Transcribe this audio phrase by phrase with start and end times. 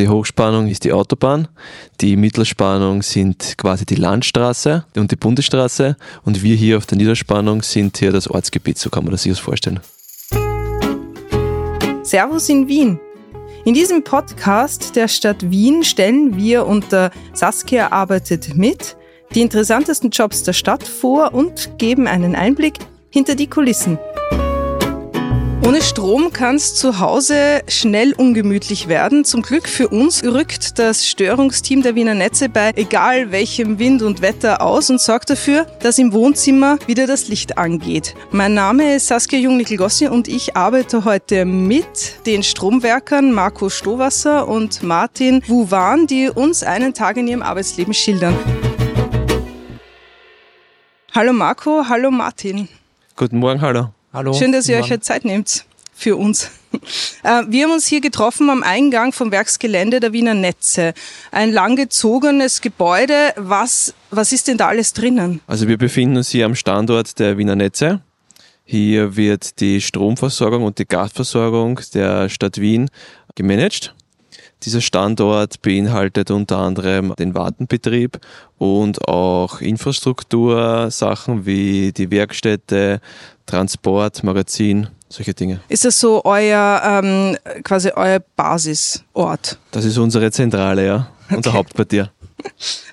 [0.00, 1.46] Die Hochspannung ist die Autobahn,
[2.00, 7.60] die Mittelspannung sind quasi die Landstraße und die Bundesstraße und wir hier auf der Niederspannung
[7.60, 9.80] sind hier das Ortsgebiet, so kann man das sich das vorstellen.
[12.02, 12.98] Servus in Wien.
[13.66, 18.96] In diesem Podcast der Stadt Wien stellen wir unter Saskia arbeitet mit
[19.34, 22.78] die interessantesten Jobs der Stadt vor und geben einen Einblick
[23.10, 23.98] hinter die Kulissen.
[25.62, 29.24] Ohne Strom kann es zu Hause schnell ungemütlich werden.
[29.24, 34.22] Zum Glück für uns rückt das Störungsteam der Wiener Netze bei egal welchem Wind und
[34.22, 38.14] Wetter aus und sorgt dafür, dass im Wohnzimmer wieder das Licht angeht.
[38.30, 44.82] Mein Name ist Saskia Jungnickel-Gossi und ich arbeite heute mit den Stromwerkern Marco Stowasser und
[44.82, 48.34] Martin Wuwan, die uns einen Tag in ihrem Arbeitsleben schildern.
[51.14, 52.68] Hallo Marco, hallo Martin.
[53.14, 53.90] Guten Morgen, hallo.
[54.12, 54.32] Hallo.
[54.32, 55.64] Schön, dass ihr euch heute Zeit nehmt
[55.94, 56.50] für uns.
[57.22, 60.94] Äh, wir haben uns hier getroffen am Eingang vom Werksgelände der Wiener Netze.
[61.32, 63.34] Ein langgezogenes Gebäude.
[63.36, 65.40] Was, was ist denn da alles drinnen?
[65.48, 68.00] Also wir befinden uns hier am Standort der Wiener Netze.
[68.64, 72.88] Hier wird die Stromversorgung und die Gasversorgung der Stadt Wien
[73.34, 73.94] gemanagt.
[74.62, 78.20] Dieser Standort beinhaltet unter anderem den Wartenbetrieb
[78.58, 83.00] und auch Infrastruktursachen wie die Werkstätte,
[83.46, 85.60] Transport, Magazin, solche Dinge.
[85.68, 89.58] Ist das so euer ähm, quasi euer Basisort?
[89.70, 91.58] Das ist unsere Zentrale, ja, unser Okay.
[91.58, 92.10] Hauptquartier.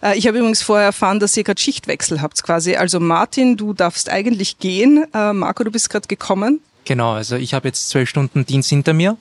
[0.02, 2.76] Äh, ich habe übrigens vorher erfahren, dass ihr gerade Schichtwechsel habt quasi.
[2.76, 5.06] Also Martin, du darfst eigentlich gehen.
[5.14, 6.60] Äh, Marco, du bist gerade gekommen.
[6.84, 9.16] Genau, also ich habe jetzt zwölf Stunden Dienst hinter mir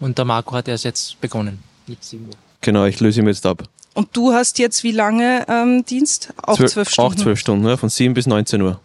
[0.00, 1.62] und der Marco hat erst jetzt begonnen.
[1.90, 2.30] Mit Uhr.
[2.60, 3.64] Genau, ich löse ihn jetzt ab.
[3.94, 6.32] Und du hast jetzt wie lange ähm, Dienst?
[6.42, 7.12] Auch Zwölf- zwölf Stunden.
[7.12, 8.80] Auch zwölf Stunden, ja, von 7 bis 19 Uhr.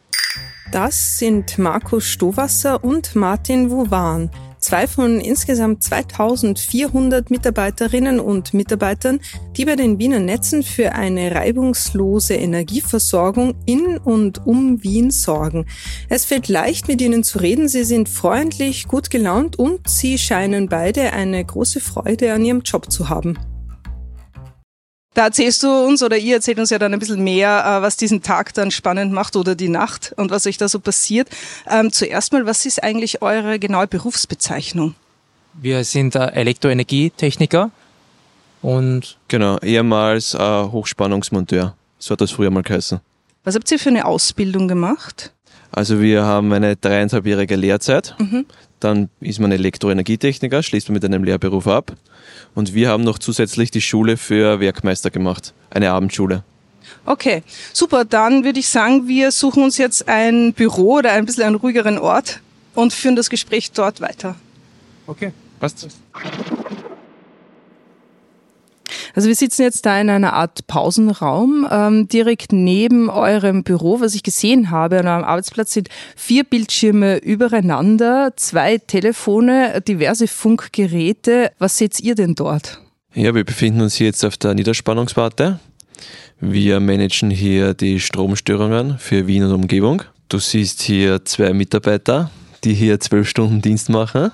[0.71, 4.31] Das sind Marco Stowasser und Martin Wuwan.
[4.65, 9.19] Zwei von insgesamt 2400 Mitarbeiterinnen und Mitarbeitern,
[9.55, 15.67] die bei den Wiener Netzen für eine reibungslose Energieversorgung in und um Wien sorgen.
[16.09, 17.67] Es fällt leicht, mit ihnen zu reden.
[17.67, 22.91] Sie sind freundlich, gut gelaunt und sie scheinen beide eine große Freude an ihrem Job
[22.91, 23.37] zu haben.
[25.15, 27.95] Da erzählst du uns oder ihr erzählt uns ja dann ein bisschen mehr, äh, was
[27.95, 31.29] diesen Tag dann spannend macht oder die Nacht und was euch da so passiert.
[31.67, 34.93] Ähm, zuerst mal, was ist eigentlich eure genaue Berufsbezeichnung?
[35.53, 37.71] Wir sind äh, Elektroenergietechniker
[38.61, 41.75] und Genau, ehemals äh, Hochspannungsmonteur.
[41.97, 42.99] So hat das früher mal geheißen.
[43.45, 45.31] Was habt ihr für eine Ausbildung gemacht?
[45.71, 48.15] Also wir haben eine dreieinhalbjährige Lehrzeit.
[48.79, 51.93] Dann ist man Elektroenergietechniker, schließt man mit einem Lehrberuf ab.
[52.53, 55.53] Und wir haben noch zusätzlich die Schule für Werkmeister gemacht.
[55.69, 56.43] Eine Abendschule.
[57.05, 57.43] Okay,
[57.73, 58.05] super.
[58.05, 61.97] Dann würde ich sagen, wir suchen uns jetzt ein Büro oder ein bisschen einen ruhigeren
[61.97, 62.41] Ort
[62.73, 64.35] und führen das Gespräch dort weiter.
[65.07, 65.31] okay.
[65.59, 65.87] Passt?
[69.15, 74.01] Also wir sitzen jetzt da in einer Art Pausenraum, ähm, direkt neben eurem Büro.
[74.01, 75.87] Was ich gesehen habe an eurem Arbeitsplatz sind
[76.17, 81.53] vier Bildschirme übereinander, zwei Telefone, diverse Funkgeräte.
[81.59, 82.81] Was seht ihr denn dort?
[83.13, 85.59] Ja, wir befinden uns hier jetzt auf der Niederspannungswarte.
[86.41, 90.03] Wir managen hier die Stromstörungen für Wien und Umgebung.
[90.27, 92.31] Du siehst hier zwei Mitarbeiter,
[92.65, 94.31] die hier zwölf Stunden Dienst machen,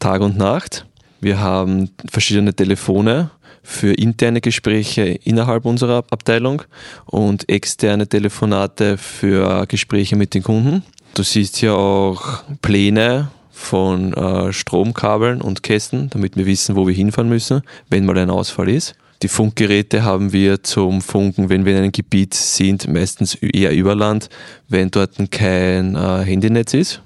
[0.00, 0.86] Tag und Nacht.
[1.20, 3.30] Wir haben verschiedene Telefone
[3.62, 6.62] für interne Gespräche innerhalb unserer Abteilung
[7.06, 10.82] und externe Telefonate für Gespräche mit den Kunden.
[11.14, 16.94] Du siehst hier auch Pläne von äh, Stromkabeln und Kästen, damit wir wissen, wo wir
[16.94, 18.94] hinfahren müssen, wenn mal ein Ausfall ist.
[19.22, 23.94] Die Funkgeräte haben wir zum Funken, wenn wir in einem Gebiet sind, meistens eher über
[23.94, 24.30] Land,
[24.68, 27.02] wenn dort kein äh, Handynetz ist.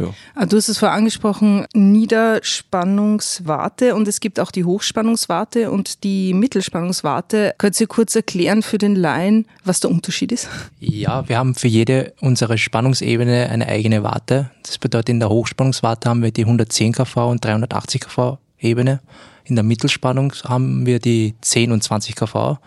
[0.00, 0.06] Ja.
[0.34, 6.32] Ah, Du hast es vorher angesprochen, Niederspannungswarte und es gibt auch die Hochspannungswarte und die
[6.34, 7.54] Mittelspannungswarte.
[7.58, 10.48] Könnt ihr kurz erklären für den Laien, was der Unterschied ist?
[10.80, 14.50] Ja, wir haben für jede unserer Spannungsebene eine eigene Warte.
[14.64, 19.00] Das bedeutet, in der Hochspannungswarte haben wir die 110 kV und 380 kV Ebene.
[19.44, 22.58] In der Mittelspannung haben wir die 10 und 20 kV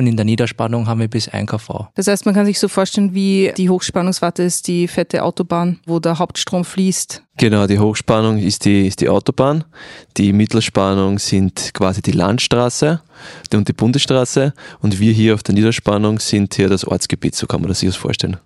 [0.00, 1.88] und in der Niederspannung haben wir bis 1 kV.
[1.94, 6.00] Das heißt, man kann sich so vorstellen, wie die Hochspannungswarte ist die fette Autobahn, wo
[6.00, 7.22] der Hauptstrom fließt.
[7.36, 9.64] Genau, die Hochspannung ist die, ist die Autobahn,
[10.16, 13.00] die Mittelspannung sind quasi die Landstraße
[13.52, 17.60] und die Bundesstraße und wir hier auf der Niederspannung sind hier das Ortsgebiet, so kann
[17.60, 18.38] man das sich das vorstellen.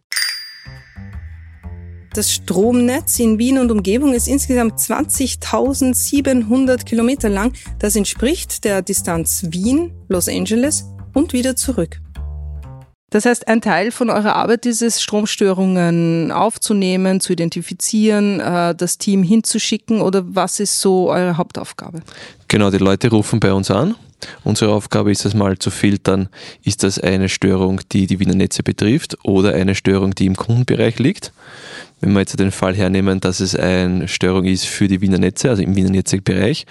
[2.14, 7.52] Das Stromnetz in Wien und Umgebung ist insgesamt 20.700 Kilometer lang.
[7.80, 12.00] Das entspricht der Distanz Wien, Los Angeles und wieder zurück.
[13.14, 18.98] Das heißt, ein Teil von eurer Arbeit ist es, Stromstörungen aufzunehmen, zu identifizieren, äh, das
[18.98, 22.02] Team hinzuschicken oder was ist so eure Hauptaufgabe?
[22.48, 23.94] Genau, die Leute rufen bei uns an.
[24.42, 26.28] Unsere Aufgabe ist es mal zu filtern,
[26.64, 30.98] ist das eine Störung, die die Wiener Netze betrifft oder eine Störung, die im Kundenbereich
[30.98, 31.32] liegt.
[32.00, 35.50] Wenn wir jetzt den Fall hernehmen, dass es eine Störung ist für die Wiener Netze,
[35.50, 36.66] also im Wiener Netzbereich,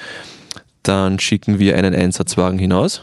[0.82, 3.02] dann schicken wir einen Einsatzwagen hinaus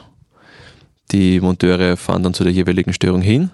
[1.12, 3.50] die Monteure fahren dann zu der jeweiligen Störung hin,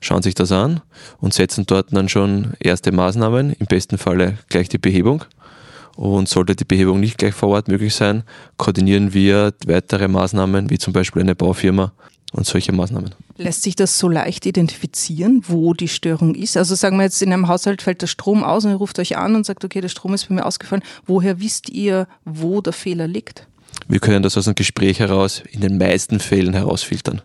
[0.00, 0.80] schauen sich das an
[1.18, 5.24] und setzen dort dann schon erste Maßnahmen, im besten Falle gleich die Behebung.
[5.96, 8.22] Und sollte die Behebung nicht gleich vor Ort möglich sein,
[8.58, 11.92] koordinieren wir weitere Maßnahmen, wie zum Beispiel eine Baufirma
[12.32, 13.14] und solche Maßnahmen.
[13.38, 16.58] Lässt sich das so leicht identifizieren, wo die Störung ist?
[16.58, 19.16] Also sagen wir jetzt, in einem Haushalt fällt der Strom aus und ihr ruft euch
[19.16, 20.82] an und sagt, okay, der Strom ist bei mir ausgefallen.
[21.06, 23.46] Woher wisst ihr, wo der Fehler liegt?
[23.88, 27.22] Wir können das aus einem Gespräch heraus in den meisten Fällen herausfiltern.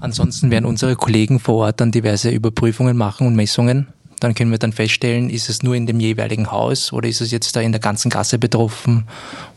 [0.00, 3.88] Ansonsten werden unsere Kollegen vor Ort dann diverse Überprüfungen machen und Messungen.
[4.18, 7.30] Dann können wir dann feststellen, ist es nur in dem jeweiligen Haus oder ist es
[7.30, 9.06] jetzt da in der ganzen Gasse betroffen?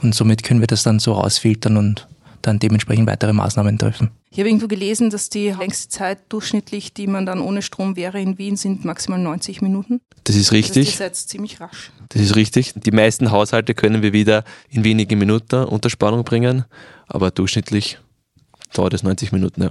[0.01, 2.07] Und somit können wir das dann so rausfiltern und
[2.43, 4.11] dann dementsprechend weitere Maßnahmen treffen.
[4.29, 8.19] Ich habe irgendwo gelesen, dass die längste Zeit durchschnittlich, die man dann ohne Strom wäre
[8.19, 10.01] in Wien, sind maximal 90 Minuten.
[10.25, 10.85] Das ist richtig.
[10.85, 11.91] Das ist jetzt ziemlich rasch.
[12.09, 12.73] Das ist richtig.
[12.75, 16.65] Die meisten Haushalte können wir wieder in wenigen Minuten unter Spannung bringen,
[17.07, 17.99] aber durchschnittlich
[18.73, 19.63] dauert es 90 Minuten.
[19.63, 19.69] Ja.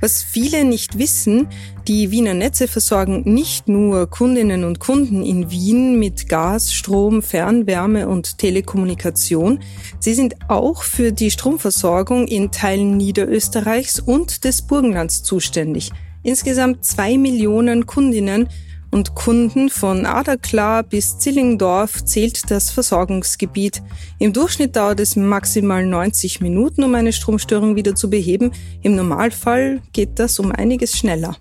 [0.00, 1.48] Was viele nicht wissen,
[1.86, 8.08] die Wiener Netze versorgen nicht nur Kundinnen und Kunden in Wien mit Gas, Strom, Fernwärme
[8.08, 9.60] und Telekommunikation,
[9.98, 15.90] sie sind auch für die Stromversorgung in Teilen Niederösterreichs und des Burgenlands zuständig.
[16.22, 18.48] Insgesamt zwei Millionen Kundinnen
[18.90, 23.82] und Kunden von Aderklar bis Zillingdorf zählt das Versorgungsgebiet.
[24.18, 28.52] Im Durchschnitt dauert es maximal 90 Minuten, um eine Stromstörung wieder zu beheben.
[28.82, 31.36] Im Normalfall geht das um einiges schneller.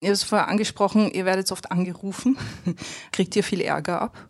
[0.00, 2.36] Ihr habt es vorher angesprochen, ihr werdet oft angerufen.
[3.12, 4.28] Kriegt ihr viel Ärger ab?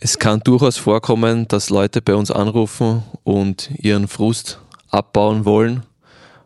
[0.00, 5.84] Es kann durchaus vorkommen, dass Leute bei uns anrufen und ihren Frust abbauen wollen,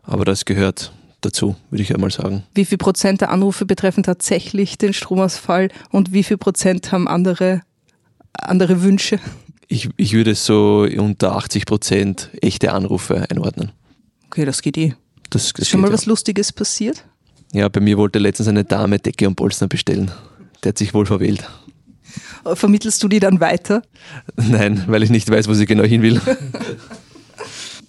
[0.03, 2.43] aber das gehört dazu, würde ich einmal sagen.
[2.53, 7.61] Wie viel Prozent der Anrufe betreffen tatsächlich den Stromausfall und wie viel Prozent haben andere,
[8.33, 9.19] andere Wünsche?
[9.67, 13.71] Ich, ich würde so unter 80 Prozent echte Anrufe einordnen.
[14.27, 14.95] Okay, das geht eh.
[15.29, 15.93] Das, das Ist schon mal ja.
[15.93, 17.03] was Lustiges passiert?
[17.53, 20.11] Ja, bei mir wollte letztens eine Dame Decke und Polster bestellen.
[20.63, 21.47] Der hat sich wohl verwählt.
[22.53, 23.81] Vermittelst du die dann weiter?
[24.35, 26.21] Nein, weil ich nicht weiß, wo sie genau hin will.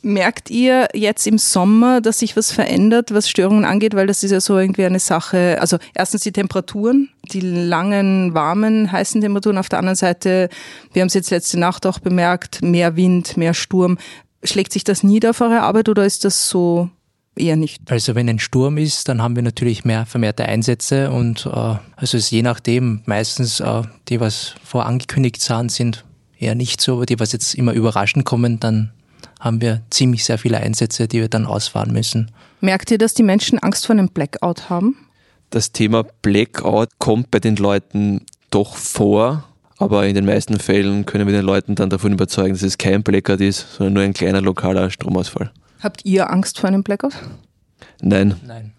[0.02, 3.94] Merkt ihr jetzt im Sommer, dass sich was verändert, was Störungen angeht?
[3.94, 5.58] Weil das ist ja so irgendwie eine Sache.
[5.61, 9.58] Also erstens die Temperaturen, die langen, warmen, heißen Temperaturen.
[9.58, 10.49] Auf der anderen Seite,
[10.93, 13.99] wir haben es jetzt letzte Nacht auch bemerkt, mehr Wind, mehr Sturm.
[14.43, 16.88] Schlägt sich das nieder auf eure Arbeit oder ist das so
[17.37, 17.91] eher nicht?
[17.91, 21.81] Also wenn ein Sturm ist, dann haben wir natürlich mehr vermehrte Einsätze und äh, also
[22.00, 26.05] es ist je nachdem, meistens äh, die, was vorangekündigt sind, sind
[26.38, 28.93] eher nicht so, aber die, was jetzt immer überraschend kommen, dann
[29.40, 32.31] haben wir ziemlich sehr viele Einsätze, die wir dann ausfahren müssen.
[32.60, 34.96] Merkt ihr, dass die Menschen Angst vor einem Blackout haben?
[35.48, 39.44] Das Thema Blackout kommt bei den Leuten doch vor,
[39.78, 43.02] aber in den meisten Fällen können wir den Leuten dann davon überzeugen, dass es kein
[43.02, 45.50] Blackout ist, sondern nur ein kleiner lokaler Stromausfall.
[45.82, 47.14] Habt ihr Angst vor einem Blackout?
[48.02, 48.72] Nein, Nein.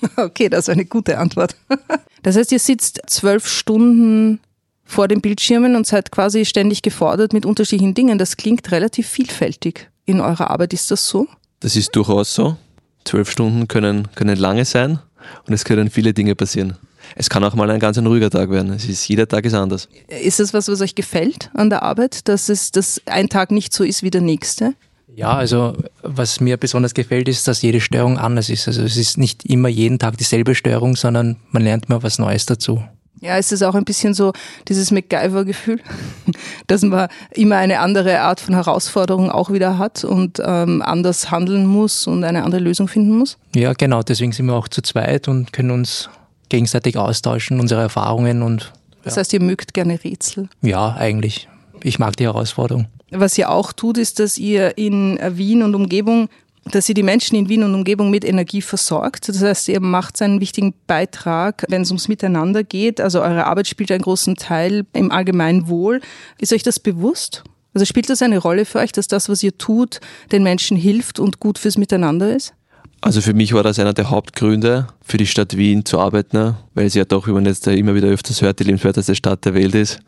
[0.16, 1.56] Okay, das ist eine gute Antwort.
[2.22, 4.40] Das heißt, ihr sitzt zwölf Stunden
[4.84, 8.18] vor den Bildschirmen und seid quasi ständig gefordert mit unterschiedlichen Dingen.
[8.18, 10.72] Das klingt relativ vielfältig in eurer Arbeit.
[10.72, 11.26] Ist das so?
[11.60, 12.56] das ist durchaus so.
[13.04, 14.98] Zwölf Stunden können, können lange sein
[15.46, 16.76] und es können viele Dinge passieren.
[17.16, 18.72] Es kann auch mal ein ganz ein ruhiger Tag werden.
[18.72, 19.88] Es ist, jeder Tag ist anders.
[20.08, 23.72] Ist das was, was euch gefällt an der Arbeit, dass es dass ein Tag nicht
[23.72, 24.74] so ist wie der nächste?
[25.16, 28.68] Ja, also was mir besonders gefällt, ist, dass jede Störung anders ist.
[28.68, 32.46] Also es ist nicht immer jeden Tag dieselbe Störung, sondern man lernt mal was Neues
[32.46, 32.82] dazu.
[33.20, 34.32] Ja, ist es auch ein bisschen so
[34.68, 35.80] dieses MacGyver-Gefühl,
[36.66, 41.66] dass man immer eine andere Art von Herausforderung auch wieder hat und ähm, anders handeln
[41.66, 43.36] muss und eine andere Lösung finden muss?
[43.54, 46.08] Ja, genau, deswegen sind wir auch zu zweit und können uns
[46.48, 48.72] gegenseitig austauschen, unsere Erfahrungen und
[49.04, 50.48] Das heißt, ihr mögt gerne Rätsel.
[50.62, 51.48] ja, eigentlich.
[51.82, 52.86] Ich mag die Herausforderung.
[53.10, 56.28] Was ihr auch tut, ist, dass ihr in Wien und Umgebung,
[56.64, 59.28] dass ihr die Menschen in Wien und Umgebung mit Energie versorgt.
[59.28, 63.00] Das heißt, ihr macht einen wichtigen Beitrag, wenn es ums Miteinander geht.
[63.00, 66.00] Also eure Arbeit spielt einen großen Teil im allgemeinen Wohl.
[66.38, 67.44] Ist euch das bewusst?
[67.72, 70.00] Also spielt das eine Rolle für euch, dass das, was ihr tut,
[70.32, 72.52] den Menschen hilft und gut fürs Miteinander ist?
[73.00, 76.90] Also für mich war das einer der Hauptgründe, für die Stadt Wien zu arbeiten, weil
[76.90, 79.74] sie ja doch, wie man jetzt immer wieder öfters hört, die lebenswerteste Stadt der Welt
[79.74, 80.00] ist.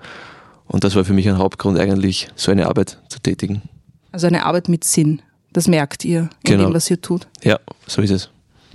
[0.67, 3.63] Und das war für mich ein Hauptgrund, eigentlich so eine Arbeit zu tätigen.
[4.11, 5.23] Also eine Arbeit mit Sinn.
[5.53, 6.65] Das merkt ihr in Genau.
[6.67, 7.27] dem, was ihr tut.
[7.43, 8.31] Ja, so ist es.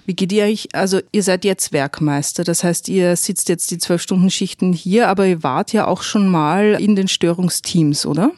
[0.05, 3.77] Wie geht ihr euch, also ihr seid jetzt Werkmeister, das heißt, ihr sitzt jetzt die
[3.77, 8.31] zwölf Stunden Schichten hier, aber ihr wart ja auch schon mal in den Störungsteams, oder?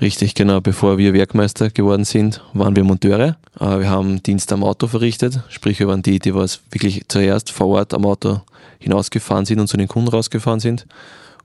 [0.00, 0.60] Richtig, genau.
[0.60, 3.36] Bevor wir Werkmeister geworden sind, waren wir Monteure.
[3.60, 7.50] Äh, wir haben Dienst am Auto verrichtet, sprich wir waren die, die was wirklich zuerst
[7.50, 8.40] vor Ort am Auto
[8.78, 10.86] hinausgefahren sind und zu den Kunden rausgefahren sind.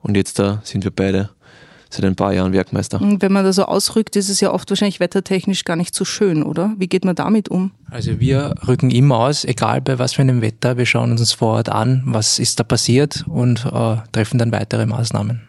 [0.00, 1.28] Und jetzt da sind wir beide
[1.90, 3.00] seit ein paar Jahren Werkmeister.
[3.00, 6.04] Und wenn man da so ausrückt, ist es ja oft wahrscheinlich wettertechnisch gar nicht so
[6.04, 6.74] schön, oder?
[6.78, 7.72] Wie geht man damit um?
[7.90, 10.76] Also wir rücken immer aus, egal bei was für einem Wetter.
[10.76, 14.86] Wir schauen uns vor Ort an, was ist da passiert und äh, treffen dann weitere
[14.86, 15.48] Maßnahmen.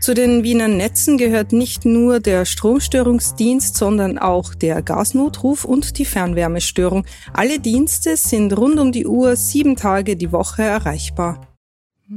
[0.00, 6.04] Zu den Wiener Netzen gehört nicht nur der Stromstörungsdienst, sondern auch der Gasnotruf und die
[6.04, 7.04] Fernwärmestörung.
[7.32, 11.47] Alle Dienste sind rund um die Uhr sieben Tage die Woche erreichbar.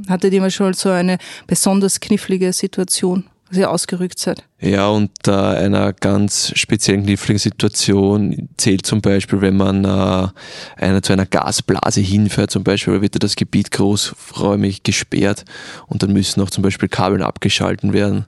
[0.08, 3.24] Hattet ihr mal schon so eine besonders knifflige Situation?
[3.52, 4.42] als ihr ausgerückt seid?
[4.60, 10.28] Ja, unter einer ganz speziellen kniffligen Situation zählt zum Beispiel, wenn man äh,
[10.76, 15.44] einer zu einer Gasblase hinfährt, zum Beispiel, wird das Gebiet großräumig gesperrt
[15.86, 18.24] und dann müssen auch zum Beispiel Kabeln abgeschalten werden.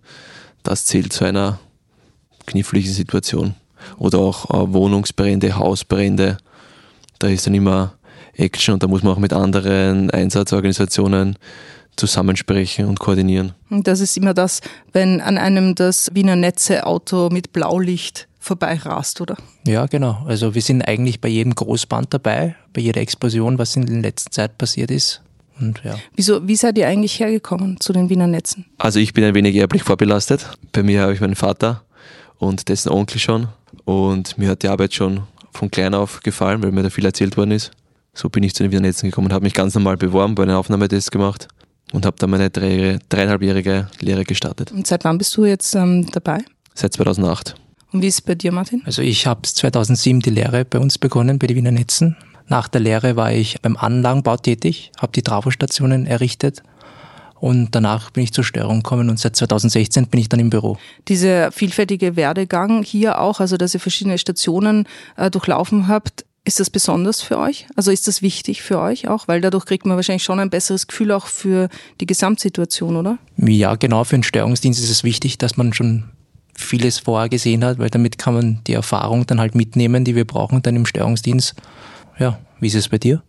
[0.63, 1.59] Das zählt zu einer
[2.45, 3.55] kniffligen Situation.
[3.97, 6.37] Oder auch äh, Wohnungsbrände, Hausbrände.
[7.19, 7.95] Da ist dann immer
[8.37, 11.37] Action und da muss man auch mit anderen Einsatzorganisationen
[11.97, 13.53] zusammensprechen und koordinieren.
[13.71, 14.61] Das ist immer das,
[14.93, 19.37] wenn an einem das Wiener Netze Auto mit Blaulicht vorbeirast, oder?
[19.67, 20.23] Ja, genau.
[20.27, 24.33] Also wir sind eigentlich bei jedem Großband dabei, bei jeder Explosion, was in der letzten
[24.33, 25.23] Zeit passiert ist.
[25.61, 25.97] Und ja.
[26.17, 28.67] Wieso, wie seid ihr eigentlich hergekommen zu den Wiener Netzen?
[28.79, 30.47] Also ich bin ein wenig erblich vorbelastet.
[30.73, 31.85] Bei mir habe ich meinen Vater
[32.39, 33.49] und dessen Onkel schon.
[33.85, 35.23] Und mir hat die Arbeit schon
[35.53, 37.71] von klein auf gefallen, weil mir da viel erzählt worden ist.
[38.15, 40.45] So bin ich zu den Wiener Netzen gekommen und habe mich ganz normal beworben, bei
[40.45, 41.49] einem Aufnahmetest gemacht
[41.93, 44.73] und habe dann meine drei, dreieinhalbjährige Lehre gestartet.
[44.73, 46.39] Und seit wann bist du jetzt ähm, dabei?
[46.75, 47.55] Seit 2008.
[47.93, 48.83] Und wie ist es bei dir, Martin?
[48.85, 52.17] Also ich habe 2007 die Lehre bei uns begonnen, bei den Wiener Netzen.
[52.49, 56.63] Nach der Lehre war ich beim Anlagenbau tätig, habe die Trafostationen errichtet
[57.45, 60.79] und danach bin ich zur Störung gekommen und seit 2016 bin ich dann im Büro.
[61.09, 66.69] Dieser vielfältige Werdegang hier auch, also dass ihr verschiedene Stationen äh, durchlaufen habt, ist das
[66.69, 67.67] besonders für euch?
[67.75, 69.29] Also ist das wichtig für euch auch?
[69.29, 71.69] Weil dadurch kriegt man wahrscheinlich schon ein besseres Gefühl auch für
[72.01, 73.19] die Gesamtsituation, oder?
[73.39, 74.05] Ja, genau.
[74.05, 76.05] Für einen Steuerungsdienst ist es wichtig, dass man schon
[76.55, 80.27] vieles vorher gesehen hat, weil damit kann man die Erfahrung dann halt mitnehmen, die wir
[80.27, 81.55] brauchen dann im Steuerungsdienst.
[82.19, 83.23] Ja, wie ist es bei dir?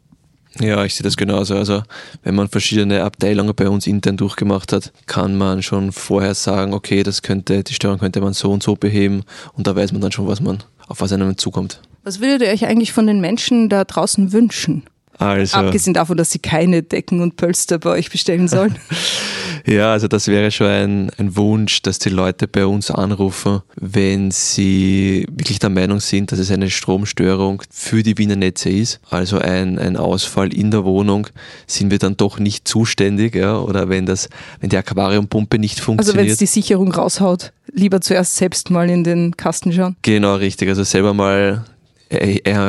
[0.59, 1.55] Ja, ich sehe das genauso.
[1.55, 1.83] Also
[2.23, 7.03] wenn man verschiedene Abteilungen bei uns intern durchgemacht hat, kann man schon vorher sagen, okay,
[7.03, 10.11] das könnte, die Steuerung könnte man so und so beheben und da weiß man dann
[10.11, 11.81] schon, was man, auf was einem zukommt.
[12.05, 14.83] Was würdet ihr euch eigentlich von den Menschen da draußen wünschen?
[15.17, 18.75] Also, Abgesehen davon, dass sie keine Decken und Pölster bei euch bestellen sollen.
[19.65, 24.29] ja, also das wäre schon ein, ein Wunsch, dass die Leute bei uns anrufen, wenn
[24.29, 28.99] sie wirklich der Meinung sind, dass es eine Stromstörung für die Wiener Netze ist.
[29.09, 31.27] Also ein, ein Ausfall in der Wohnung
[31.65, 36.17] sind wir dann doch nicht zuständig, ja, oder wenn das, wenn die Aquariumpumpe nicht funktioniert.
[36.17, 39.95] Also wenn es die Sicherung raushaut, lieber zuerst selbst mal in den Kasten schauen.
[40.03, 40.69] Genau, richtig.
[40.69, 41.65] Also selber mal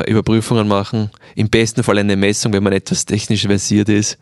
[0.06, 1.10] Überprüfungen machen.
[1.34, 4.18] Im besten Fall eine Messung, wenn man etwas technisch versiert ist.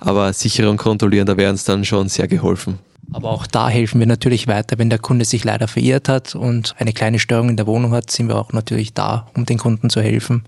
[0.00, 2.78] Aber Sicherung kontrollieren, da wäre uns dann schon sehr geholfen.
[3.12, 6.74] Aber auch da helfen wir natürlich weiter, wenn der Kunde sich leider verirrt hat und
[6.78, 9.90] eine kleine Störung in der Wohnung hat, sind wir auch natürlich da, um den Kunden
[9.90, 10.44] zu helfen,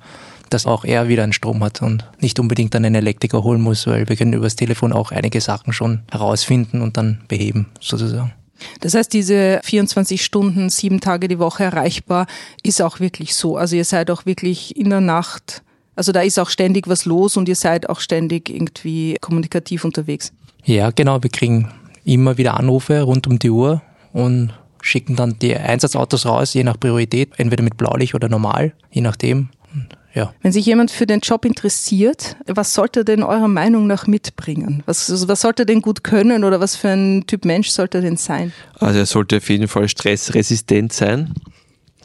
[0.50, 3.87] dass auch er wieder einen Strom hat und nicht unbedingt dann einen Elektriker holen muss,
[3.87, 8.32] weil wir können übers Telefon auch einige Sachen schon herausfinden und dann beheben, sozusagen.
[8.80, 12.26] Das heißt, diese 24 Stunden, sieben Tage die Woche erreichbar
[12.62, 13.56] ist auch wirklich so.
[13.56, 15.62] Also ihr seid auch wirklich in der Nacht,
[15.94, 20.32] also da ist auch ständig was los und ihr seid auch ständig irgendwie kommunikativ unterwegs.
[20.64, 21.22] Ja, genau.
[21.22, 21.72] Wir kriegen
[22.04, 23.82] immer wieder Anrufe rund um die Uhr
[24.12, 29.00] und schicken dann die Einsatzautos raus, je nach Priorität, entweder mit Blaulicht oder normal, je
[29.00, 29.48] nachdem.
[29.75, 30.32] Und ja.
[30.40, 34.82] Wenn sich jemand für den Job interessiert, was sollte er denn eurer Meinung nach mitbringen?
[34.87, 37.99] Was, also was sollte er denn gut können oder was für ein Typ Mensch sollte
[37.99, 38.52] er denn sein?
[38.80, 41.35] Also er sollte auf jeden Fall stressresistent sein.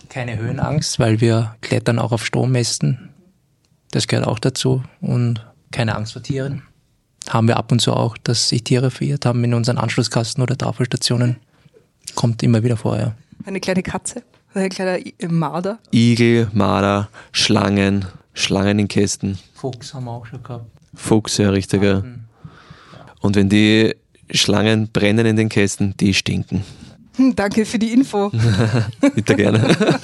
[0.10, 3.10] Keine Höhenangst, weil wir klettern auch auf Strommästen.
[3.92, 4.84] Das gehört auch dazu.
[5.00, 6.64] Und keine Angst vor Tieren.
[7.30, 10.58] Haben wir ab und zu auch, dass sich Tiere verirrt haben in unseren Anschlusskasten oder
[10.58, 11.38] Tafelstationen.
[12.16, 13.16] Kommt immer wieder vor, ja.
[13.46, 14.24] Eine kleine Katze?
[14.54, 15.80] Ein kleiner Marder.
[15.94, 19.38] Igel, Marder, Schlangen, Schlangen in Kästen.
[19.54, 20.66] Fuchs haben wir auch schon gehabt.
[20.94, 22.04] Fuchs, ja, richtiger.
[23.22, 23.96] Und wenn die
[24.30, 26.66] Schlangen brennen in den Kästen, die stinken.
[27.16, 28.30] Hm, danke für die Info.
[29.16, 29.76] Bitte gerne.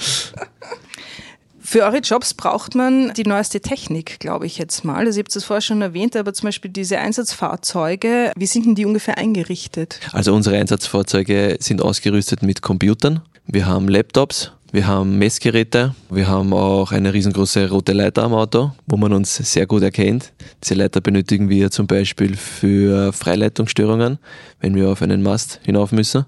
[1.70, 5.04] Für eure Jobs braucht man die neueste Technik, glaube ich jetzt mal.
[5.04, 8.74] Also ihr habt es vorher schon erwähnt, aber zum Beispiel diese Einsatzfahrzeuge, wie sind denn
[8.74, 10.00] die ungefähr eingerichtet?
[10.12, 13.20] Also unsere Einsatzfahrzeuge sind ausgerüstet mit Computern.
[13.46, 18.72] Wir haben Laptops, Wir haben Messgeräte, wir haben auch eine riesengroße rote Leiter am Auto,
[18.86, 20.32] wo man uns sehr gut erkennt.
[20.64, 24.18] Diese Leiter benötigen wir zum Beispiel für Freileitungsstörungen,
[24.60, 26.24] wenn wir auf einen Mast hinauf müssen.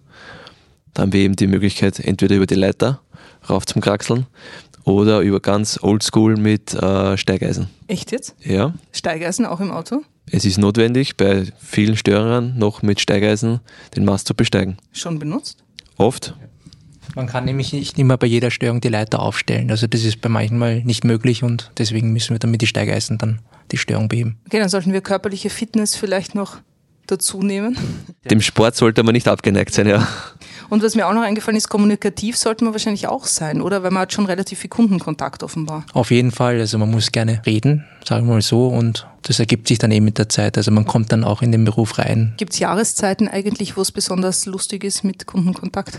[0.93, 3.01] Da haben wir eben die Möglichkeit, entweder über die Leiter
[3.49, 4.27] rauf zum Kraxeln
[4.91, 7.69] oder über ganz oldschool mit äh, Steigeisen.
[7.87, 8.35] Echt jetzt?
[8.41, 10.03] Ja, Steigeisen auch im Auto?
[10.33, 13.61] es ist notwendig, bei vielen Störern noch mit Steigeisen
[13.97, 14.77] den Mast zu besteigen.
[14.93, 15.65] Schon benutzt?
[15.97, 16.35] Oft.
[17.17, 19.71] Man kann nämlich nicht immer bei jeder Störung die Leiter aufstellen.
[19.71, 23.19] Also das ist bei manchmal nicht möglich und deswegen müssen wir dann mit die Steigeisen
[23.19, 23.41] dann
[23.73, 24.39] die Störung beheben.
[24.47, 26.59] Okay, dann sollten wir körperliche Fitness vielleicht noch
[27.07, 27.77] dazu nehmen.
[28.31, 30.07] Dem Sport sollte man nicht abgeneigt sein, ja.
[30.71, 33.83] Und was mir auch noch eingefallen ist, kommunikativ sollte man wahrscheinlich auch sein, oder?
[33.83, 35.85] Weil man hat schon relativ viel Kundenkontakt offenbar.
[35.93, 39.69] Auf jeden Fall, also man muss gerne reden, sagen wir mal so, und das ergibt
[39.69, 40.57] sich dann eben mit der Zeit.
[40.57, 42.35] Also man kommt dann auch in den Beruf rein.
[42.37, 45.99] Gibt es Jahreszeiten eigentlich, wo es besonders lustig ist mit Kundenkontakt?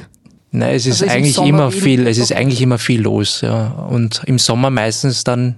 [0.51, 3.41] Nein, es ist Also im eigentlich Sommer immer viel, es ist eigentlich immer viel los,
[3.41, 3.67] ja.
[3.67, 5.55] Und im Sommer meistens dann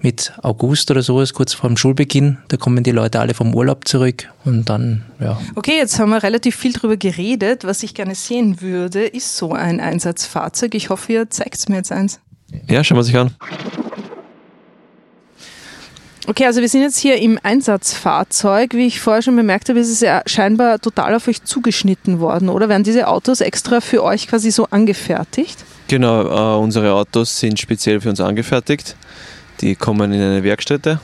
[0.00, 3.88] mit August oder sowas, kurz vor dem Schulbeginn, da kommen die Leute alle vom Urlaub
[3.88, 7.64] zurück und dann, ja, Okay, jetzt haben wir relativ viel drüber geredet.
[7.64, 10.74] Was ich gerne sehen würde, ist so ein Einsatzfahrzeug.
[10.74, 12.20] Ich hoffe, ihr zeigt mir jetzt eins.
[12.68, 13.34] Ja, schauen wir sich an.
[16.28, 18.74] Okay, also wir sind jetzt hier im Einsatzfahrzeug.
[18.74, 22.50] Wie ich vorher schon bemerkt habe, ist es ja scheinbar total auf euch zugeschnitten worden,
[22.50, 22.68] oder?
[22.68, 25.64] Werden diese Autos extra für euch quasi so angefertigt?
[25.88, 28.94] Genau, äh, unsere Autos sind speziell für uns angefertigt.
[29.60, 31.00] Die kommen in eine Werkstätte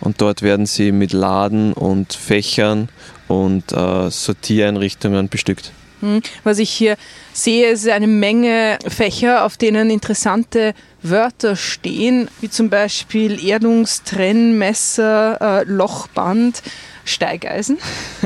[0.00, 2.88] und dort werden sie mit Laden und Fächern
[3.26, 5.72] und äh, Sortiereinrichtungen bestückt.
[6.00, 6.22] Hm.
[6.44, 6.96] Was ich hier
[7.32, 15.64] sehe, ist eine Menge Fächer, auf denen interessante Wörter stehen, wie zum Beispiel Erdungstrennmesser, äh,
[15.64, 16.62] Lochband,
[17.04, 17.78] Steigeisen.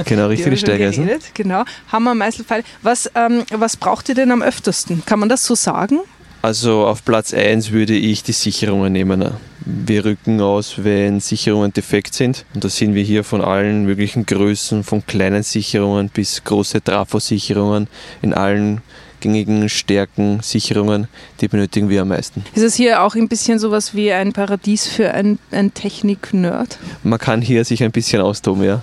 [0.05, 1.07] Genau, richtige Steigeisen.
[1.07, 1.65] geredet, Genau.
[1.91, 2.63] Hammer, Meißelpfeil.
[2.83, 5.03] Was, ähm, was braucht ihr denn am öftersten?
[5.07, 6.01] Kann man das so sagen?
[6.43, 9.31] Also auf Platz 1 würde ich die Sicherungen nehmen.
[9.65, 12.45] Wir rücken aus, wenn Sicherungen defekt sind.
[12.55, 17.89] Und da sind wir hier von allen möglichen Größen, von kleinen Sicherungen bis große Trafosicherungen
[18.23, 18.83] in allen
[19.21, 21.07] gängigen Stärken, Sicherungen,
[21.41, 22.45] die benötigen wir am meisten.
[22.55, 26.79] Ist es hier auch ein bisschen sowas wie ein Paradies für ein, ein Technik-Nerd?
[27.05, 28.83] Man kann hier sich ein bisschen austoben, ja.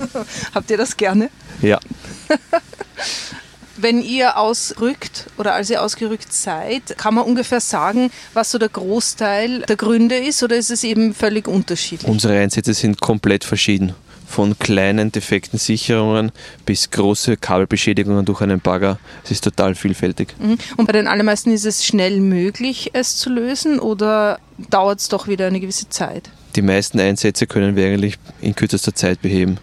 [0.54, 1.30] Habt ihr das gerne?
[1.62, 1.80] Ja.
[3.80, 8.68] Wenn ihr ausrückt oder als ihr ausgerückt seid, kann man ungefähr sagen, was so der
[8.68, 12.10] Großteil der Gründe ist oder ist es eben völlig unterschiedlich?
[12.10, 13.94] Unsere Einsätze sind komplett verschieden.
[14.26, 16.30] Von kleinen defekten Sicherungen
[16.66, 18.98] bis große Kabelbeschädigungen durch einen Bagger.
[19.24, 20.34] Es ist total vielfältig.
[20.38, 20.58] Mhm.
[20.76, 24.38] Und bei den allermeisten ist es schnell möglich, es zu lösen oder
[24.68, 26.30] dauert es doch wieder eine gewisse Zeit?
[26.54, 29.58] Die meisten Einsätze können wir eigentlich in kürzester Zeit beheben.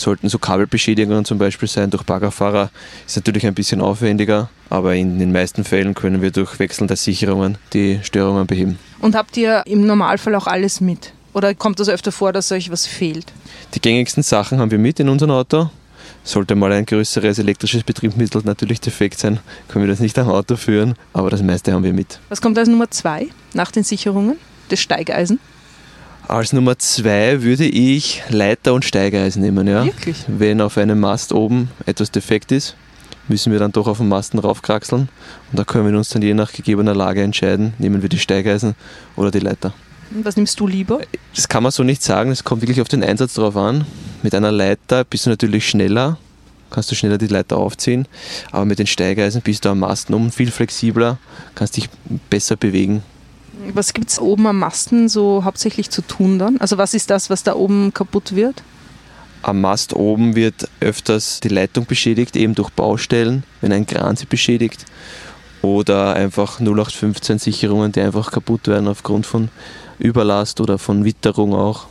[0.00, 2.70] Sollten so Kabelbeschädigungen zum Beispiel sein durch Baggerfahrer,
[3.06, 6.96] ist natürlich ein bisschen aufwendiger, aber in den meisten Fällen können wir durch Wechseln der
[6.96, 8.78] Sicherungen die Störungen beheben.
[9.02, 11.12] Und habt ihr im Normalfall auch alles mit?
[11.34, 13.26] Oder kommt das öfter vor, dass euch was fehlt?
[13.74, 15.68] Die gängigsten Sachen haben wir mit in unserem Auto.
[16.24, 20.56] Sollte mal ein größeres elektrisches Betriebsmittel natürlich defekt sein, können wir das nicht am Auto
[20.56, 22.20] führen, aber das meiste haben wir mit.
[22.30, 24.38] Was kommt als Nummer zwei nach den Sicherungen?
[24.70, 25.40] Das Steigeisen?
[26.30, 29.66] Als Nummer zwei würde ich Leiter und Steigeisen nehmen.
[29.66, 29.84] Ja.
[29.84, 30.16] Wirklich?
[30.28, 32.76] Wenn auf einem Mast oben etwas defekt ist,
[33.26, 35.08] müssen wir dann doch auf den Masten raufkraxeln
[35.50, 38.76] und da können wir uns dann je nach gegebener Lage entscheiden, nehmen wir die Steigeisen
[39.16, 39.74] oder die Leiter.
[40.22, 41.00] Was nimmst du lieber?
[41.34, 43.84] Das kann man so nicht sagen, es kommt wirklich auf den Einsatz drauf an.
[44.22, 46.16] Mit einer Leiter bist du natürlich schneller,
[46.70, 48.06] kannst du schneller die Leiter aufziehen,
[48.52, 51.18] aber mit den Steigeisen bist du am Masten oben viel flexibler,
[51.56, 51.88] kannst dich
[52.30, 53.02] besser bewegen.
[53.74, 56.58] Was gibt es oben am Masten so hauptsächlich zu tun dann?
[56.58, 58.62] Also was ist das, was da oben kaputt wird?
[59.42, 64.26] Am Mast oben wird öfters die Leitung beschädigt, eben durch Baustellen, wenn ein Kran sie
[64.26, 64.84] beschädigt.
[65.62, 69.48] Oder einfach 0815 Sicherungen, die einfach kaputt werden aufgrund von
[69.98, 71.86] Überlast oder von Witterung auch.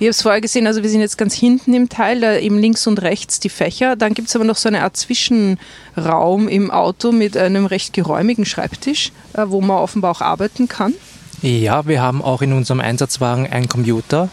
[0.00, 2.56] Ich habe es vorher gesehen, also wir sind jetzt ganz hinten im Teil, da eben
[2.56, 3.96] links und rechts die Fächer.
[3.96, 8.46] Dann gibt es aber noch so eine Art Zwischenraum im Auto mit einem recht geräumigen
[8.46, 10.94] Schreibtisch, äh, wo man offenbar auch arbeiten kann.
[11.42, 14.30] Ja, wir haben auch in unserem Einsatzwagen einen Computer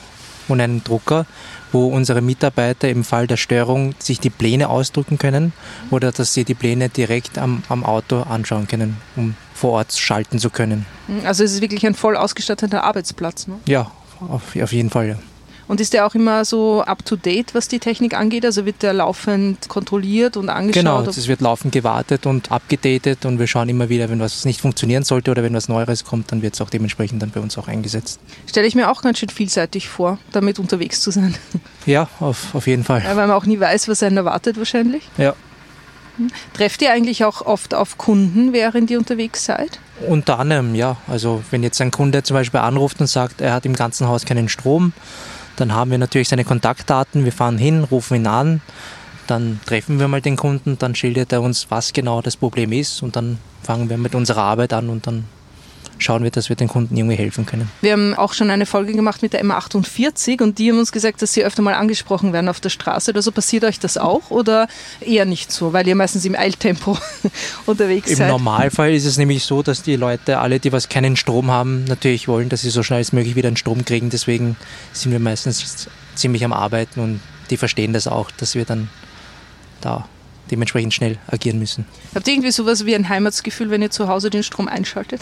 [0.47, 1.25] und einen Drucker,
[1.73, 5.51] wo unsere Mitarbeiter im Fall der Störung sich die Pläne ausdrücken können
[5.91, 10.39] oder dass sie die Pläne direkt am, am Auto anschauen können, um vor Ort schalten
[10.39, 10.85] zu können.
[11.25, 13.47] Also es ist wirklich ein voll ausgestatteter Arbeitsplatz.
[13.47, 13.55] Ne?
[13.65, 15.09] Ja, auf, auf jeden Fall.
[15.09, 15.17] Ja.
[15.67, 18.45] Und ist der auch immer so up-to-date, was die Technik angeht?
[18.45, 20.83] Also wird der laufend kontrolliert und angeschaut?
[20.83, 24.61] Genau, es wird laufend gewartet und abgedatet und wir schauen immer wieder, wenn was nicht
[24.61, 27.57] funktionieren sollte oder wenn was Neueres kommt, dann wird es auch dementsprechend dann bei uns
[27.57, 28.19] auch eingesetzt.
[28.45, 31.35] Stelle ich mir auch ganz schön vielseitig vor, damit unterwegs zu sein.
[31.85, 33.01] Ja, auf, auf jeden Fall.
[33.03, 35.03] Ja, weil man auch nie weiß, was einen erwartet wahrscheinlich.
[35.17, 35.35] Ja.
[36.53, 39.79] Trefft ihr eigentlich auch oft auf Kunden, während ihr unterwegs seid?
[40.07, 40.97] Unter anderem, ja.
[41.07, 44.25] Also wenn jetzt ein Kunde zum Beispiel anruft und sagt, er hat im ganzen Haus
[44.25, 44.93] keinen Strom,
[45.57, 48.61] dann haben wir natürlich seine Kontaktdaten, wir fahren hin, rufen ihn an,
[49.27, 53.03] dann treffen wir mal den Kunden, dann schildert er uns, was genau das Problem ist.
[53.03, 55.25] Und dann fangen wir mit unserer Arbeit an und dann
[55.99, 57.69] schauen wir, dass wir den Kunden irgendwie helfen können.
[57.81, 61.21] Wir haben auch schon eine Folge gemacht mit der M48 und die haben uns gesagt,
[61.21, 63.11] dass sie öfter mal angesprochen werden auf der Straße.
[63.11, 64.67] Oder so passiert euch das auch oder
[65.01, 66.97] eher nicht so, weil ihr meistens im Eiltempo
[67.65, 68.27] unterwegs Im seid?
[68.27, 71.83] Im Normalfall ist es nämlich so, dass die Leute, alle, die was keinen Strom haben,
[71.85, 74.09] natürlich wollen, dass sie so schnell als möglich wieder einen Strom kriegen.
[74.09, 74.55] Deswegen
[74.93, 78.89] sind wir meistens ziemlich am Arbeiten und die verstehen das auch, dass wir dann
[79.81, 80.07] da
[80.51, 81.85] dementsprechend schnell agieren müssen.
[82.15, 85.21] Habt ihr irgendwie sowas wie ein Heimatsgefühl, wenn ihr zu Hause den Strom einschaltet?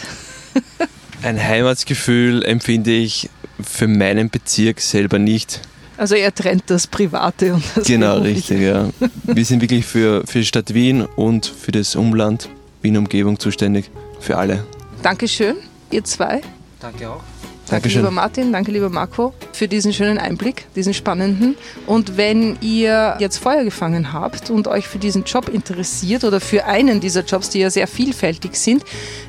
[1.23, 3.29] ein Heimatsgefühl empfinde ich
[3.61, 5.61] für meinen Bezirk selber nicht.
[5.97, 8.89] Also er trennt das Private und das Genau, richtig, ja.
[9.23, 12.49] Wir sind wirklich für, für die Stadt Wien und für das Umland,
[12.81, 13.89] Wien-Umgebung zuständig,
[14.19, 14.65] für alle.
[15.01, 15.55] Dankeschön,
[15.91, 16.41] ihr zwei.
[16.81, 17.23] Danke auch.
[17.69, 21.55] Danke, lieber Martin, danke, lieber Marco, für diesen schönen Einblick, diesen spannenden.
[21.87, 26.65] Und wenn ihr jetzt Feuer gefangen habt und euch für diesen Job interessiert oder für
[26.65, 28.83] einen dieser Jobs, die ja sehr vielfältig sind,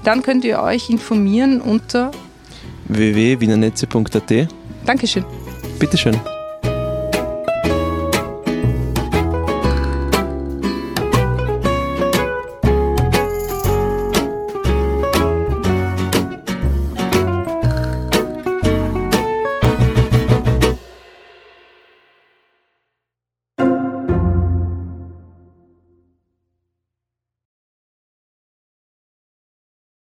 [0.04, 2.10] dann könnt ihr euch informieren unter
[2.88, 4.48] www.wienernetze.at.
[4.84, 5.24] Dankeschön.
[5.78, 6.20] Bitteschön.